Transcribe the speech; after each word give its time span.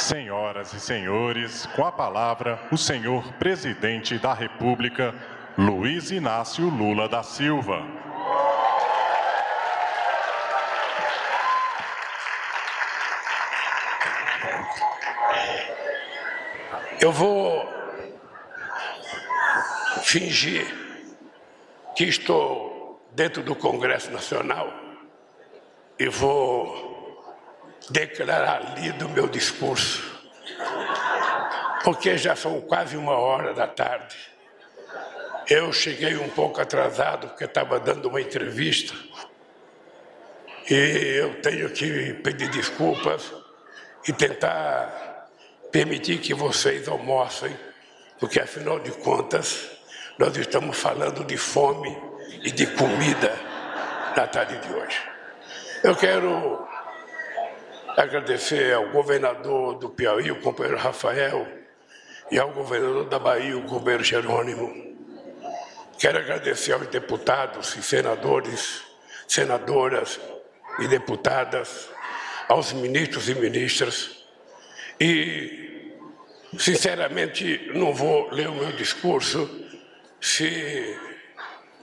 Senhoras 0.00 0.72
e 0.72 0.80
senhores, 0.80 1.66
com 1.76 1.84
a 1.84 1.92
palavra, 1.92 2.58
o 2.72 2.76
senhor 2.76 3.22
presidente 3.34 4.18
da 4.18 4.32
República, 4.32 5.14
Luiz 5.58 6.10
Inácio 6.10 6.68
Lula 6.70 7.06
da 7.06 7.22
Silva. 7.22 7.84
Eu 16.98 17.12
vou 17.12 17.68
fingir 20.02 20.66
que 21.94 22.04
estou 22.04 23.06
dentro 23.12 23.42
do 23.42 23.54
Congresso 23.54 24.10
Nacional 24.10 24.72
e 25.98 26.08
vou 26.08 26.99
declarar 27.88 28.78
lido 28.78 29.08
meu 29.08 29.26
discurso, 29.26 30.02
porque 31.82 32.18
já 32.18 32.36
são 32.36 32.60
quase 32.60 32.96
uma 32.96 33.12
hora 33.12 33.54
da 33.54 33.66
tarde. 33.66 34.16
Eu 35.48 35.72
cheguei 35.72 36.16
um 36.16 36.28
pouco 36.28 36.60
atrasado 36.60 37.28
porque 37.28 37.44
estava 37.44 37.80
dando 37.80 38.08
uma 38.08 38.20
entrevista 38.20 38.94
e 40.70 41.18
eu 41.18 41.40
tenho 41.40 41.68
que 41.70 42.12
pedir 42.22 42.48
desculpas 42.50 43.32
e 44.06 44.12
tentar 44.12 45.28
permitir 45.72 46.18
que 46.18 46.34
vocês 46.34 46.86
almocem, 46.86 47.56
porque 48.18 48.40
afinal 48.40 48.78
de 48.78 48.92
contas 48.92 49.70
nós 50.18 50.36
estamos 50.36 50.76
falando 50.76 51.24
de 51.24 51.36
fome 51.36 51.96
e 52.44 52.50
de 52.50 52.66
comida 52.68 53.34
na 54.16 54.26
tarde 54.26 54.58
de 54.58 54.72
hoje. 54.72 55.00
Eu 55.82 55.96
quero 55.96 56.68
agradecer 58.02 58.72
ao 58.72 58.88
governador 58.90 59.74
do 59.74 59.90
Piauí, 59.90 60.30
o 60.30 60.40
companheiro 60.40 60.78
Rafael, 60.78 61.46
e 62.30 62.38
ao 62.38 62.50
governador 62.50 63.04
da 63.04 63.18
Bahia, 63.18 63.56
o 63.56 63.66
companheiro 63.66 64.02
Jerônimo. 64.02 64.96
Quero 65.98 66.18
agradecer 66.18 66.72
aos 66.72 66.86
deputados 66.86 67.76
e 67.76 67.82
senadores, 67.82 68.82
senadoras 69.28 70.18
e 70.78 70.88
deputadas, 70.88 71.90
aos 72.48 72.72
ministros 72.72 73.28
e 73.28 73.34
ministras, 73.34 74.24
e, 74.98 75.92
sinceramente, 76.58 77.70
não 77.74 77.92
vou 77.92 78.30
ler 78.30 78.48
o 78.48 78.54
meu 78.54 78.72
discurso. 78.72 79.48
Se 80.20 80.98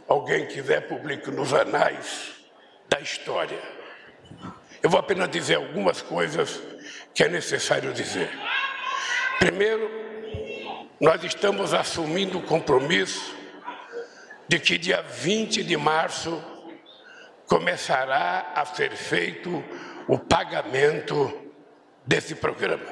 alguém 0.08 0.48
quiser, 0.48 0.88
publique 0.88 1.30
nos 1.30 1.54
anais 1.54 2.34
da 2.90 3.00
história. 3.00 3.77
Eu 4.82 4.90
vou 4.90 5.00
apenas 5.00 5.30
dizer 5.30 5.56
algumas 5.56 6.02
coisas 6.02 6.62
que 7.14 7.24
é 7.24 7.30
necessário 7.30 7.92
dizer. 7.94 8.30
Primeiro, 9.40 9.90
nós 11.00 11.24
estamos 11.24 11.74
assumindo 11.74 12.40
o 12.40 12.44
compromisso 12.44 13.36
de 14.48 14.60
que 14.60 14.78
dia 14.78 15.02
20 15.02 15.64
de 15.64 15.76
março 15.76 16.44
começará 17.48 18.52
a 18.56 18.66
ser 18.66 18.92
feito 18.92 19.64
o 20.08 20.18
pagamento 20.18 21.52
desse 22.06 22.36
programa. 22.36 22.86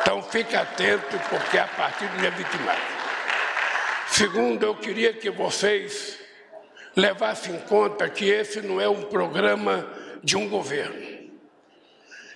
Então 0.00 0.22
fique 0.22 0.54
atento, 0.54 1.18
porque 1.30 1.56
é 1.56 1.60
a 1.60 1.66
partir 1.68 2.06
do 2.08 2.18
dia 2.18 2.30
20 2.30 2.46
de 2.46 2.58
março. 2.62 2.94
Segundo, 4.08 4.64
eu 4.64 4.74
queria 4.74 5.12
que 5.12 5.30
vocês 5.30 6.18
levassem 6.94 7.54
em 7.54 7.60
conta 7.60 8.08
que 8.08 8.28
esse 8.28 8.60
não 8.60 8.80
é 8.80 8.88
um 8.88 9.02
programa 9.02 9.88
de 10.24 10.36
um 10.36 10.48
governo. 10.48 11.30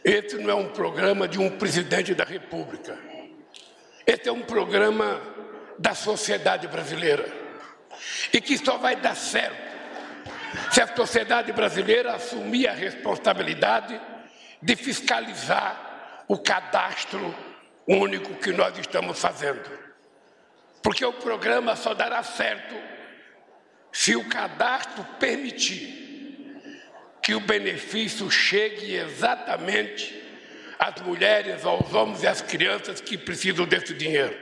Esse 0.05 0.37
não 0.37 0.51
é 0.51 0.55
um 0.55 0.69
programa 0.69 1.27
de 1.27 1.41
um 1.41 1.51
presidente 1.57 2.15
da 2.15 2.23
República. 2.23 2.97
Esse 4.07 4.29
é 4.29 4.33
um 4.33 4.43
programa 4.43 5.21
da 5.79 5.95
sociedade 5.95 6.69
brasileira. 6.69 7.27
E 8.33 8.41
que 8.41 8.59
só 8.59 8.77
vai 8.77 8.95
dar 8.95 9.17
certo 9.17 9.69
se 10.71 10.81
a 10.81 10.95
sociedade 10.95 11.53
brasileira 11.53 12.15
assumir 12.15 12.69
a 12.69 12.73
responsabilidade 12.73 14.01
de 14.63 14.77
fiscalizar 14.77 16.25
o 16.29 16.39
cadastro 16.39 17.35
único 17.87 18.35
que 18.35 18.53
nós 18.53 18.77
estamos 18.79 19.19
fazendo. 19.19 19.71
Porque 20.83 21.05
o 21.05 21.13
programa 21.13 21.75
só 21.75 21.95
dará 21.95 22.23
certo 22.23 22.75
se 23.93 24.15
o 24.15 24.29
cadastro 24.29 25.05
permitir 25.19 26.08
que 27.29 27.35
o 27.35 27.41
benefício 27.41 28.31
chegue 28.31 28.97
exatamente 28.97 30.19
às 30.79 30.99
mulheres, 31.03 31.63
aos 31.63 31.93
homens 31.93 32.23
e 32.23 32.27
às 32.27 32.41
crianças 32.41 33.03
que 33.03 33.19
precisam 33.19 33.67
desse 33.67 33.93
dinheiro. 33.93 34.35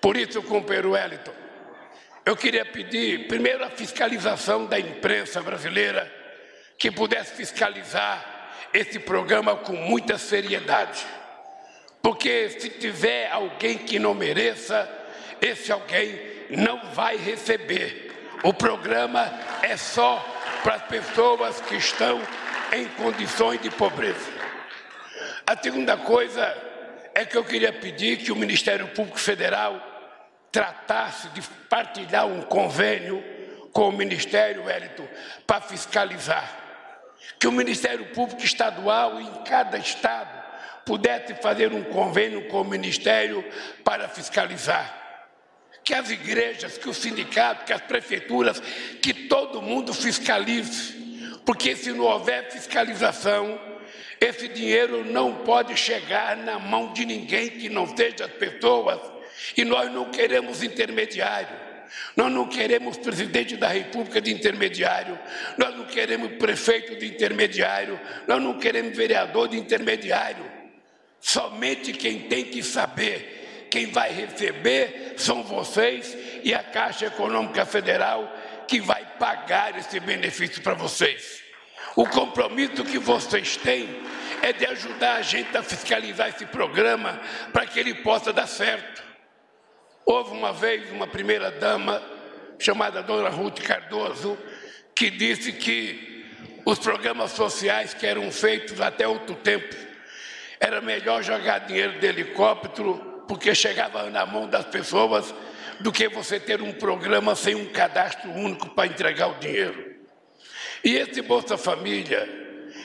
Por 0.00 0.16
isso, 0.16 0.40
companheiro 0.44 0.92
Wellington, 0.92 1.34
eu 2.24 2.36
queria 2.36 2.64
pedir, 2.64 3.26
primeiro, 3.26 3.64
a 3.64 3.70
fiscalização 3.70 4.66
da 4.66 4.78
imprensa 4.78 5.42
brasileira, 5.42 6.08
que 6.78 6.88
pudesse 6.88 7.34
fiscalizar 7.34 8.68
esse 8.72 9.00
programa 9.00 9.56
com 9.56 9.72
muita 9.72 10.18
seriedade. 10.18 11.04
Porque 12.00 12.48
se 12.50 12.70
tiver 12.70 13.28
alguém 13.28 13.76
que 13.76 13.98
não 13.98 14.14
mereça, 14.14 14.88
esse 15.42 15.72
alguém 15.72 16.16
não 16.48 16.92
vai 16.92 17.16
receber. 17.16 18.38
O 18.44 18.54
programa 18.54 19.28
é 19.64 19.76
só 19.76 20.29
para 20.62 20.74
as 20.74 20.82
pessoas 20.82 21.60
que 21.62 21.76
estão 21.76 22.20
em 22.72 22.86
condições 22.88 23.60
de 23.60 23.70
pobreza. 23.70 24.30
A 25.46 25.56
segunda 25.56 25.96
coisa 25.96 26.56
é 27.14 27.24
que 27.24 27.36
eu 27.36 27.44
queria 27.44 27.72
pedir 27.72 28.18
que 28.18 28.30
o 28.30 28.36
Ministério 28.36 28.88
Público 28.88 29.18
Federal 29.18 29.80
tratasse 30.52 31.28
de 31.30 31.42
partilhar 31.68 32.26
um 32.26 32.42
convênio 32.42 33.22
com 33.72 33.88
o 33.88 33.92
Ministério 33.92 34.64
Wellington 34.64 35.06
para 35.46 35.60
fiscalizar 35.60 36.60
que 37.38 37.46
o 37.46 37.52
Ministério 37.52 38.06
Público 38.06 38.42
Estadual 38.42 39.20
em 39.20 39.32
cada 39.44 39.78
estado 39.78 40.30
pudesse 40.84 41.34
fazer 41.34 41.72
um 41.72 41.84
convênio 41.84 42.48
com 42.48 42.60
o 42.60 42.64
Ministério 42.64 43.44
para 43.84 44.08
fiscalizar. 44.08 44.99
Que 45.84 45.94
as 45.94 46.10
igrejas, 46.10 46.78
que 46.78 46.88
os 46.88 46.96
sindicatos, 46.96 47.64
que 47.64 47.72
as 47.72 47.80
prefeituras, 47.80 48.60
que 49.02 49.12
todo 49.12 49.62
mundo 49.62 49.92
fiscalize. 49.92 50.94
Porque 51.44 51.74
se 51.74 51.92
não 51.92 52.04
houver 52.04 52.50
fiscalização, 52.50 53.58
esse 54.20 54.48
dinheiro 54.48 55.04
não 55.04 55.36
pode 55.44 55.76
chegar 55.76 56.36
na 56.36 56.58
mão 56.58 56.92
de 56.92 57.04
ninguém 57.04 57.48
que 57.50 57.68
não 57.68 57.96
seja 57.96 58.26
as 58.26 58.32
pessoas. 58.32 59.00
E 59.56 59.64
nós 59.64 59.90
não 59.90 60.10
queremos 60.10 60.62
intermediário. 60.62 61.70
Nós 62.16 62.30
não 62.30 62.46
queremos 62.46 62.96
presidente 62.96 63.56
da 63.56 63.68
República 63.68 64.20
de 64.20 64.32
intermediário, 64.32 65.18
nós 65.58 65.74
não 65.76 65.86
queremos 65.86 66.32
prefeito 66.36 66.96
de 66.96 67.06
intermediário, 67.06 67.98
nós 68.26 68.42
não 68.42 68.58
queremos 68.58 68.96
vereador 68.96 69.48
de 69.48 69.58
intermediário. 69.58 70.44
Somente 71.20 71.92
quem 71.92 72.20
tem 72.20 72.44
que 72.44 72.62
saber 72.62 73.39
quem 73.70 73.86
vai 73.86 74.12
receber 74.12 75.14
são 75.16 75.42
vocês 75.42 76.16
e 76.42 76.52
a 76.52 76.62
Caixa 76.62 77.06
Econômica 77.06 77.64
Federal 77.64 78.30
que 78.66 78.80
vai 78.80 79.04
pagar 79.18 79.78
esse 79.78 79.98
benefício 80.00 80.62
para 80.62 80.74
vocês. 80.74 81.42
O 81.96 82.06
compromisso 82.06 82.84
que 82.84 82.98
vocês 82.98 83.56
têm 83.56 83.88
é 84.42 84.52
de 84.52 84.64
ajudar 84.66 85.16
a 85.16 85.22
gente 85.22 85.56
a 85.56 85.62
fiscalizar 85.62 86.28
esse 86.28 86.46
programa 86.46 87.20
para 87.52 87.66
que 87.66 87.78
ele 87.78 87.94
possa 87.94 88.32
dar 88.32 88.46
certo. 88.46 89.02
Houve 90.04 90.32
uma 90.32 90.52
vez 90.52 90.90
uma 90.90 91.06
primeira-dama, 91.06 92.02
chamada 92.58 93.02
Dona 93.02 93.28
Ruth 93.28 93.60
Cardoso, 93.60 94.38
que 94.94 95.10
disse 95.10 95.52
que 95.52 96.26
os 96.64 96.78
programas 96.78 97.32
sociais 97.32 97.94
que 97.94 98.06
eram 98.06 98.30
feitos 98.30 98.80
até 98.80 99.06
outro 99.06 99.34
tempo, 99.34 99.74
era 100.58 100.80
melhor 100.80 101.22
jogar 101.22 101.60
dinheiro 101.60 101.98
de 101.98 102.06
helicóptero, 102.06 103.09
porque 103.30 103.54
chegava 103.54 104.10
na 104.10 104.26
mão 104.26 104.48
das 104.48 104.64
pessoas, 104.64 105.32
do 105.78 105.92
que 105.92 106.08
você 106.08 106.40
ter 106.40 106.60
um 106.60 106.72
programa 106.72 107.36
sem 107.36 107.54
um 107.54 107.66
cadastro 107.66 108.28
único 108.28 108.70
para 108.70 108.88
entregar 108.88 109.28
o 109.28 109.38
dinheiro. 109.38 109.94
E 110.82 110.96
esse 110.96 111.22
Bolsa 111.22 111.56
Família, 111.56 112.28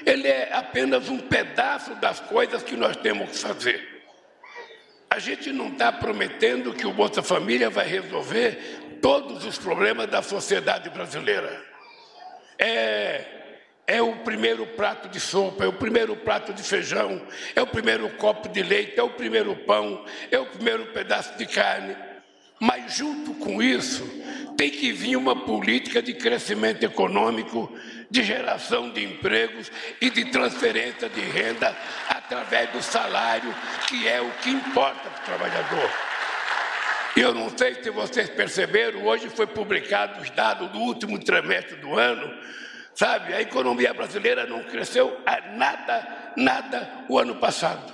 ele 0.06 0.28
é 0.28 0.54
apenas 0.54 1.10
um 1.10 1.18
pedaço 1.18 1.96
das 1.96 2.20
coisas 2.20 2.62
que 2.62 2.76
nós 2.76 2.96
temos 2.98 3.32
que 3.32 3.38
fazer. 3.40 4.06
A 5.10 5.18
gente 5.18 5.52
não 5.52 5.70
está 5.70 5.92
prometendo 5.92 6.76
que 6.76 6.86
o 6.86 6.94
Bolsa 6.94 7.24
Família 7.24 7.72
vai 7.72 7.88
resolver 7.88 9.00
todos 9.02 9.46
os 9.46 9.58
problemas 9.58 10.06
da 10.06 10.22
sociedade 10.22 10.92
brasileira. 10.92 11.60
É, 12.60 13.45
é 13.88 14.02
o 14.02 14.14
primeiro 14.18 14.66
prato 14.66 15.08
de 15.10 15.20
sopa, 15.20 15.64
é 15.64 15.68
o 15.68 15.74
primeiro 15.74 16.16
prato 16.16 16.54
de 16.54 16.64
feijão, 16.64 17.22
é 17.56 17.62
o 17.62 17.68
primeiro 17.68 18.10
copo 18.12 18.50
de 18.50 18.64
leite, 18.64 19.00
é 19.00 19.04
o 19.04 19.10
primeiro 19.10 19.56
pão, 19.56 20.04
é 20.32 20.40
o 20.40 20.46
primeiro 20.46 20.88
pedaço 20.88 21.38
de 21.38 21.46
carne. 21.46 21.96
Mas 22.60 22.96
junto 22.96 23.34
com 23.36 23.62
isso, 23.62 24.04
tem 24.58 24.70
que 24.70 24.92
vir 24.92 25.18
uma 25.18 25.36
política 25.36 26.02
de 26.02 26.14
crescimento 26.14 26.84
econômico, 26.84 27.72
de 28.10 28.24
geração 28.24 28.90
de 28.90 29.04
empregos 29.04 29.72
e 30.00 30.10
de 30.10 30.26
transferência 30.26 31.10
de 31.10 31.22
renda 31.22 31.76
através 32.10 32.70
do 32.72 32.82
salário, 32.82 33.54
que 33.88 34.08
é 34.08 34.22
o 34.22 34.32
que 34.42 34.50
importa 34.50 35.10
para 35.10 35.22
o 35.22 35.26
trabalhador. 35.26 35.92
Eu 37.16 37.34
não 37.34 37.56
sei 37.56 37.76
se 37.76 37.90
vocês 37.90 38.30
perceberam, 38.30 39.06
hoje 39.06 39.30
foi 39.30 39.48
publicado 39.48 40.22
os 40.22 40.30
dados 40.32 40.70
do 40.72 40.80
último 40.80 41.20
trimestre 41.20 41.76
do 41.78 41.98
ano, 41.98 42.34
sabe? 42.96 43.34
A 43.34 43.42
economia 43.42 43.94
brasileira 43.94 44.48
não 44.48 44.64
cresceu 44.64 45.22
a 45.26 45.42
nada, 45.52 46.34
nada 46.36 47.06
o 47.08 47.20
ano 47.20 47.36
passado. 47.36 47.94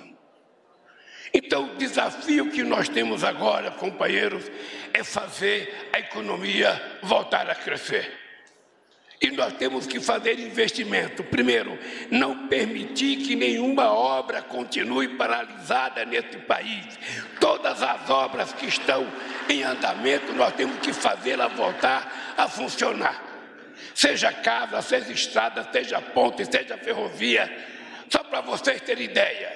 Então, 1.34 1.72
o 1.74 1.76
desafio 1.76 2.52
que 2.52 2.64
nós 2.64 2.88
temos 2.88 3.24
agora, 3.24 3.72
companheiros, 3.72 4.50
é 4.94 5.04
fazer 5.04 5.90
a 5.94 6.00
economia 6.00 7.00
voltar 7.02 7.50
a 7.50 7.56
crescer. 7.56 8.20
E 9.22 9.30
nós 9.32 9.54
temos 9.54 9.86
que 9.86 10.00
fazer 10.00 10.40
investimento. 10.40 11.24
Primeiro, 11.24 11.78
não 12.10 12.48
permitir 12.48 13.18
que 13.18 13.36
nenhuma 13.36 13.92
obra 13.92 14.42
continue 14.42 15.10
paralisada 15.10 16.04
nesse 16.04 16.38
país. 16.40 17.00
Todas 17.40 17.84
as 17.84 18.10
obras 18.10 18.52
que 18.52 18.66
estão 18.66 19.08
em 19.48 19.64
andamento, 19.64 20.34
nós 20.34 20.54
temos 20.56 20.80
que 20.80 20.92
fazê-la 20.92 21.48
voltar 21.48 22.34
a 22.36 22.48
funcionar. 22.48 23.31
Seja 23.94 24.32
casa, 24.32 24.82
seja 24.82 25.12
estrada, 25.12 25.68
seja 25.72 26.02
ponte, 26.02 26.46
seja 26.46 26.78
ferrovia. 26.78 27.50
Só 28.10 28.24
para 28.24 28.42
vocês 28.42 28.82
terem 28.82 29.06
ideia, 29.06 29.52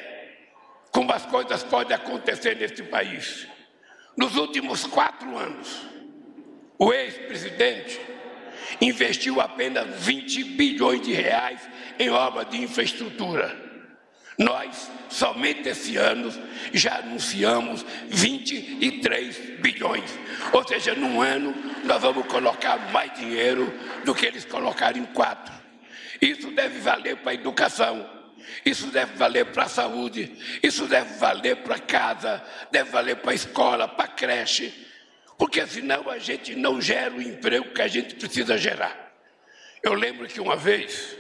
como 0.92 1.12
as 1.12 1.26
coisas 1.26 1.64
podem 1.64 1.96
acontecer 1.96 2.56
nesse 2.56 2.84
país. 2.84 3.48
Nos 4.18 4.36
últimos 4.36 4.86
quatro 4.86 5.38
anos, 5.38 5.82
o 6.78 6.94
ex-presidente 6.94 8.00
investiu 8.82 9.42
apenas 9.42 10.04
20 10.04 10.44
bilhões 10.56 11.02
de 11.02 11.14
reais 11.14 11.62
em 12.00 12.10
obras 12.10 12.50
de 12.50 12.62
infraestrutura. 12.62 13.66
Nós, 14.38 14.92
somente 15.10 15.70
esse 15.70 15.96
ano, 15.96 16.30
já 16.74 16.98
anunciamos 16.98 17.86
23 18.08 19.62
bilhões. 19.62 20.12
Ou 20.52 20.68
seja, 20.68 20.94
num 20.94 21.22
ano, 21.22 21.56
nós 21.86 22.02
vamos 22.02 22.26
colocar 22.28 22.92
mais 22.92 23.14
dinheiro 23.14 23.74
do 24.06 24.16
que 24.16 24.26
eles 24.26 24.46
colocaram 24.46 24.98
em 24.98 25.06
quatro. 25.06 25.54
Isso 26.22 26.52
deve 26.52 26.80
valer 26.80 27.18
para 27.18 27.32
a 27.32 27.36
educação, 27.36 28.10
isso 28.66 28.88
deve 28.88 29.16
valer 29.16 29.48
para 29.48 29.64
a 29.64 29.70
saúde, 29.70 30.34
isso 30.64 30.88
deve 30.88 31.16
valer 31.16 31.58
para 31.58 31.78
casa, 31.80 32.42
deve 32.72 32.90
valer 32.90 33.18
para 33.18 33.32
a 33.32 33.36
escola, 33.36 33.88
para 33.88 34.06
a 34.06 34.08
creche 34.08 34.86
porque 35.38 35.66
senão 35.68 36.10
a 36.10 36.18
gente 36.18 36.56
não 36.56 36.82
gera 36.82 37.14
o 37.14 37.22
emprego 37.22 37.74
que 37.74 37.82
a 37.82 37.88
gente 37.88 38.16
precisa 38.16 38.58
gerar. 38.58 39.14
Eu 39.84 39.94
lembro 39.94 40.28
que 40.28 40.40
uma 40.40 40.56
vez, 40.56 41.18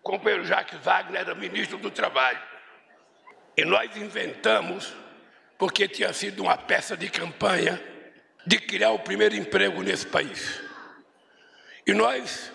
o 0.00 0.02
companheiro 0.02 0.44
Jacques 0.44 0.78
Wagner 0.80 1.20
era 1.20 1.34
ministro 1.34 1.78
do 1.78 1.90
Trabalho, 1.90 2.40
e 3.56 3.64
nós 3.64 3.96
inventamos, 3.96 4.92
porque 5.56 5.88
tinha 5.88 6.12
sido 6.12 6.42
uma 6.42 6.56
peça 6.56 6.96
de 6.96 7.08
campanha, 7.08 7.80
de 8.46 8.58
criar 8.58 8.90
o 8.90 8.98
primeiro 8.98 9.34
emprego 9.34 9.82
nesse 9.82 10.06
país. 10.06 10.60
E 11.88 11.92
nós 11.92 12.52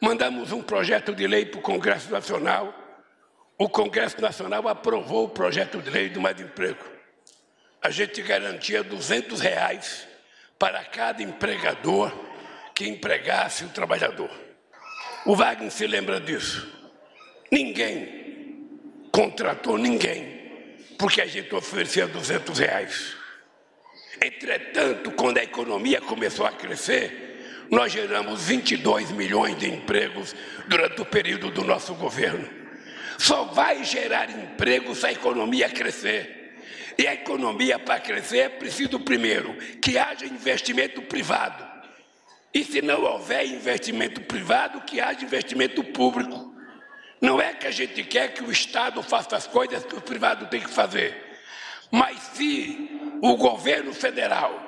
mandamos 0.00 0.52
um 0.52 0.62
projeto 0.62 1.14
de 1.14 1.26
lei 1.26 1.44
para 1.44 1.58
o 1.58 1.62
Congresso 1.62 2.10
Nacional. 2.10 2.72
O 3.58 3.68
Congresso 3.68 4.18
Nacional 4.22 4.66
aprovou 4.68 5.24
o 5.24 5.28
projeto 5.28 5.82
de 5.82 5.90
lei 5.90 6.08
do 6.08 6.20
mais 6.20 6.40
emprego 6.40 6.92
a 7.82 7.90
gente 7.90 8.22
garantia 8.22 8.84
200 8.84 9.40
reais 9.40 10.06
para 10.56 10.84
cada 10.84 11.20
empregador 11.20 12.12
que 12.72 12.86
empregasse 12.86 13.64
o 13.64 13.68
trabalhador. 13.70 14.30
O 15.26 15.34
Wagner 15.34 15.70
se 15.72 15.86
lembra 15.88 16.20
disso. 16.20 16.72
Ninguém 17.50 18.68
contratou 19.10 19.76
ninguém 19.76 20.40
porque 20.96 21.20
a 21.20 21.26
gente 21.26 21.52
oferecia 21.52 22.06
200 22.06 22.56
reais. 22.60 23.16
Entretanto, 24.24 25.10
quando 25.10 25.38
a 25.38 25.42
economia 25.42 26.00
começou 26.00 26.46
a 26.46 26.52
crescer, 26.52 27.31
nós 27.70 27.92
geramos 27.92 28.42
22 28.42 29.10
milhões 29.12 29.56
de 29.58 29.68
empregos 29.68 30.34
durante 30.66 31.00
o 31.00 31.06
período 31.06 31.50
do 31.50 31.64
nosso 31.64 31.94
governo. 31.94 32.48
Só 33.18 33.44
vai 33.44 33.84
gerar 33.84 34.30
emprego 34.30 34.94
se 34.94 35.06
a 35.06 35.12
economia 35.12 35.68
crescer. 35.68 36.56
E 36.98 37.06
a 37.06 37.14
economia, 37.14 37.78
para 37.78 38.00
crescer, 38.00 38.38
é 38.38 38.48
preciso, 38.48 39.00
primeiro, 39.00 39.54
que 39.80 39.96
haja 39.96 40.26
investimento 40.26 41.00
privado. 41.02 41.64
E 42.52 42.64
se 42.64 42.82
não 42.82 43.02
houver 43.02 43.46
investimento 43.46 44.20
privado, 44.22 44.82
que 44.82 45.00
haja 45.00 45.24
investimento 45.24 45.82
público. 45.82 46.52
Não 47.20 47.40
é 47.40 47.54
que 47.54 47.66
a 47.66 47.70
gente 47.70 48.02
quer 48.02 48.34
que 48.34 48.42
o 48.42 48.50
Estado 48.50 49.02
faça 49.02 49.36
as 49.36 49.46
coisas 49.46 49.84
que 49.84 49.94
o 49.94 50.00
privado 50.00 50.46
tem 50.46 50.60
que 50.60 50.68
fazer. 50.68 51.14
Mas 51.90 52.18
se 52.34 52.90
o 53.22 53.36
governo 53.36 53.94
federal 53.94 54.60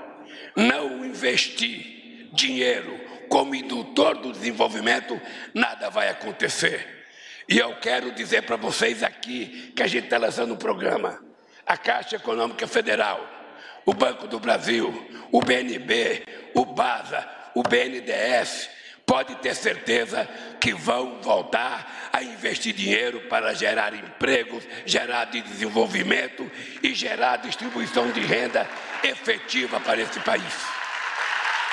não 0.57 1.05
investir 1.05 1.94
dinheiro 2.35 3.01
como 3.29 3.55
indutor 3.55 4.19
do 4.19 4.33
desenvolvimento, 4.33 5.21
nada 5.53 5.91
vai 5.91 6.09
acontecer. 6.09 7.07
E 7.49 7.59
eu 7.59 7.77
quero 7.77 8.13
dizer 8.13 8.43
para 8.43 8.57
vocês 8.57 9.03
aqui 9.03 9.73
que 9.75 9.83
a 9.83 9.87
gente 9.87 10.05
está 10.05 10.19
lançando 10.19 10.55
um 10.55 10.59
programa 10.59 11.23
a 11.67 11.77
Caixa 11.77 12.17
Econômica 12.17 12.67
Federal, 12.67 13.27
o 13.87 13.95
Banco 13.95 14.27
do 14.27 14.39
Brasil, 14.39 14.93
o 15.33 15.41
BNB, 15.41 16.25
o 16.55 16.65
BASA, 16.65 17.27
o 17.55 17.63
BNDES, 17.63 18.71
pode 19.07 19.35
ter 19.37 19.55
certeza 19.55 20.29
que 20.61 20.73
vão 20.73 21.21
voltar 21.21 22.11
a 22.13 22.23
investir 22.23 22.75
dinheiro 22.75 23.21
para 23.29 23.55
gerar 23.55 23.95
empregos, 23.95 24.65
gerar 24.87 25.27
desenvolvimento 25.27 26.51
e 26.83 26.95
gerar 26.95 27.37
distribuição 27.37 28.11
de 28.11 28.21
renda 28.21 28.69
efetiva 29.03 29.79
para 29.81 30.01
esse 30.01 30.21
país. 30.21 30.84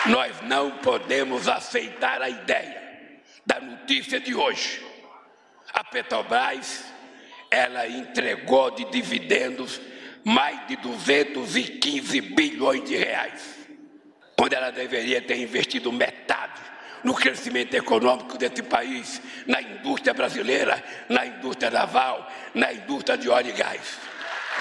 Nós 0.08 0.42
não 0.42 0.72
podemos 0.78 1.48
aceitar 1.48 2.22
a 2.22 2.30
ideia 2.30 2.82
da 3.46 3.60
notícia 3.60 4.20
de 4.20 4.34
hoje. 4.34 4.84
A 5.74 5.84
Petrobras 5.84 6.86
ela 7.50 7.88
entregou 7.88 8.72
de 8.72 8.86
dividendos 8.86 9.80
mais 10.24 10.68
de 10.68 10.76
215 10.78 12.22
bilhões 12.22 12.84
de 12.84 12.96
reais, 12.96 13.58
quando 14.38 14.54
ela 14.54 14.72
deveria 14.72 15.22
ter 15.22 15.38
investido 15.38 15.92
metade 15.92 16.62
no 17.04 17.14
crescimento 17.14 17.74
econômico 17.74 18.38
desse 18.38 18.62
país, 18.64 19.22
na 19.48 19.62
indústria 19.62 20.14
brasileira, 20.14 20.84
na 21.10 21.26
indústria 21.26 21.72
naval, 21.72 22.32
na 22.54 22.72
indústria 22.72 23.18
de 23.18 23.28
óleo 23.28 23.50
e 23.50 23.54
gás. 23.54 24.00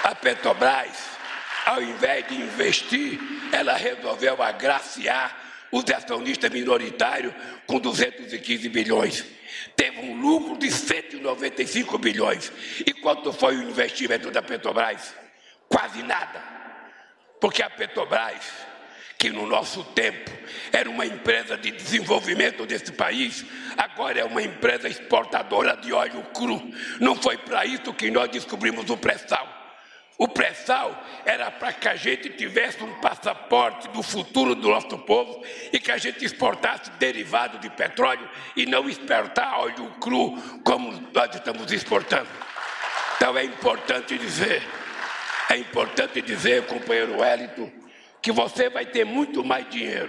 A 0.03 0.15
Petrobras, 0.15 1.20
ao 1.65 1.81
invés 1.81 2.27
de 2.27 2.35
investir, 2.35 3.19
ela 3.51 3.73
resolveu 3.75 4.41
agraciar 4.41 5.67
os 5.71 5.85
acionistas 5.89 6.49
minoritários 6.49 7.33
com 7.65 7.79
215 7.79 8.69
bilhões 8.69 9.25
teve 9.75 9.99
um 9.99 10.19
lucro 10.19 10.57
de 10.57 10.71
195 10.71 11.97
bilhões. 11.97 12.51
E 12.85 12.93
quanto 12.93 13.31
foi 13.33 13.57
o 13.57 13.63
investimento 13.63 14.31
da 14.31 14.41
Petrobras? 14.41 15.13
Quase 15.67 16.03
nada. 16.03 16.41
Porque 17.39 17.63
a 17.63 17.69
Petrobras, 17.69 18.45
que 19.17 19.29
no 19.29 19.47
nosso 19.47 19.83
tempo 19.83 20.31
era 20.71 20.89
uma 20.89 21.05
empresa 21.05 21.57
de 21.57 21.71
desenvolvimento 21.71 22.65
desse 22.65 22.91
país, 22.91 23.45
agora 23.77 24.19
é 24.19 24.23
uma 24.23 24.41
empresa 24.41 24.87
exportadora 24.87 25.75
de 25.77 25.91
óleo 25.91 26.21
cru. 26.33 26.61
Não 26.99 27.15
foi 27.15 27.37
para 27.37 27.65
isso 27.65 27.93
que 27.93 28.11
nós 28.11 28.29
descobrimos 28.29 28.89
o 28.89 28.97
pré-sal. 28.97 29.60
O 30.21 30.27
pré-sal 30.27 31.03
era 31.25 31.49
para 31.49 31.73
que 31.73 31.87
a 31.87 31.95
gente 31.95 32.29
tivesse 32.29 32.83
um 32.83 32.93
passaporte 32.99 33.87
do 33.87 34.03
futuro 34.03 34.53
do 34.53 34.69
nosso 34.69 34.95
povo 34.99 35.43
e 35.73 35.79
que 35.79 35.91
a 35.91 35.97
gente 35.97 36.23
exportasse 36.23 36.91
derivado 36.99 37.57
de 37.57 37.71
petróleo 37.71 38.29
e 38.55 38.67
não 38.67 38.87
exportar 38.87 39.59
óleo 39.59 39.89
cru 39.99 40.37
como 40.63 40.91
nós 41.11 41.33
estamos 41.33 41.71
exportando. 41.71 42.29
Então 43.15 43.35
é 43.35 43.43
importante 43.43 44.15
dizer, 44.15 44.61
é 45.49 45.57
importante 45.57 46.21
dizer, 46.21 46.67
companheiro 46.67 47.19
Wellington, 47.19 47.71
que 48.21 48.31
você 48.31 48.69
vai 48.69 48.85
ter 48.85 49.03
muito 49.03 49.43
mais 49.43 49.67
dinheiro 49.71 50.07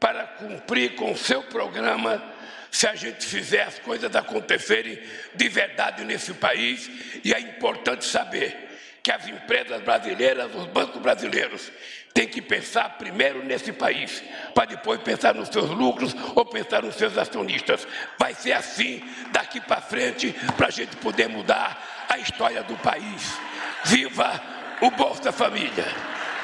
para 0.00 0.24
cumprir 0.24 0.96
com 0.96 1.12
o 1.12 1.16
seu 1.16 1.40
programa 1.44 2.20
se 2.68 2.84
a 2.84 2.96
gente 2.96 3.24
fizer 3.24 3.62
as 3.62 3.78
coisas 3.78 4.12
acontecerem 4.16 5.00
de 5.36 5.48
verdade 5.48 6.04
nesse 6.04 6.34
país. 6.34 6.90
E 7.22 7.32
é 7.32 7.38
importante 7.38 8.04
saber 8.04 8.69
que 9.02 9.10
as 9.10 9.26
empresas 9.26 9.82
brasileiras, 9.82 10.54
os 10.54 10.66
bancos 10.66 11.00
brasileiros, 11.00 11.70
têm 12.12 12.26
que 12.26 12.42
pensar 12.42 12.98
primeiro 12.98 13.44
nesse 13.44 13.72
país, 13.72 14.22
para 14.54 14.66
depois 14.66 15.00
pensar 15.00 15.34
nos 15.34 15.48
seus 15.48 15.70
lucros 15.70 16.14
ou 16.34 16.44
pensar 16.44 16.82
nos 16.82 16.96
seus 16.96 17.16
acionistas. 17.16 17.86
Vai 18.18 18.34
ser 18.34 18.52
assim 18.52 19.02
daqui 19.32 19.60
para 19.60 19.80
frente, 19.80 20.34
para 20.56 20.66
a 20.66 20.70
gente 20.70 20.96
poder 20.96 21.28
mudar 21.28 22.06
a 22.08 22.18
história 22.18 22.62
do 22.62 22.76
país. 22.78 23.38
Viva 23.84 24.40
o 24.80 24.90
Bolsa 24.90 25.32
Família! 25.32 25.86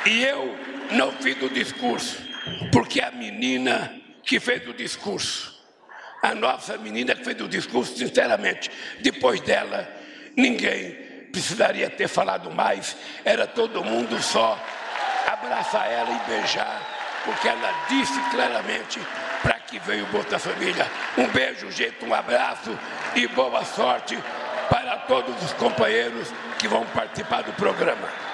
E 0.06 0.22
eu 0.22 0.56
não 0.92 1.10
fiz 1.12 1.40
o 1.42 1.48
discurso, 1.48 2.22
porque 2.70 3.00
a 3.00 3.10
menina 3.10 3.92
que 4.22 4.38
fez 4.38 4.66
o 4.68 4.72
discurso, 4.72 5.60
a 6.22 6.34
nossa 6.34 6.78
menina 6.78 7.14
que 7.14 7.24
fez 7.24 7.40
o 7.40 7.48
discurso, 7.48 7.96
sinceramente, 7.96 8.70
depois 9.00 9.40
dela, 9.40 9.88
ninguém 10.36 11.05
precisaria 11.36 11.90
ter 11.90 12.08
falado 12.08 12.50
mais, 12.50 12.96
era 13.22 13.46
todo 13.46 13.84
mundo 13.84 14.22
só 14.22 14.58
abraçar 15.30 15.86
ela 15.92 16.10
e 16.10 16.30
beijar, 16.30 16.80
porque 17.26 17.46
ela 17.46 17.74
disse 17.90 18.18
claramente 18.30 18.98
para 19.42 19.60
que 19.60 19.78
veio 19.80 20.06
Bolsa 20.06 20.38
Família. 20.38 20.90
Um 21.18 21.28
beijo, 21.28 21.70
gente, 21.70 22.02
um 22.06 22.14
abraço 22.14 22.70
e 23.14 23.26
boa 23.28 23.62
sorte 23.66 24.18
para 24.70 24.96
todos 25.00 25.42
os 25.42 25.52
companheiros 25.52 26.32
que 26.58 26.66
vão 26.68 26.86
participar 26.86 27.42
do 27.42 27.52
programa. 27.52 28.25